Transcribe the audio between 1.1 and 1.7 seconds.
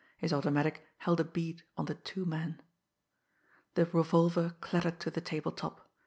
a bead